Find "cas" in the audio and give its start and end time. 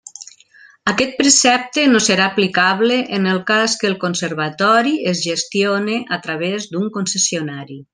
3.53-3.77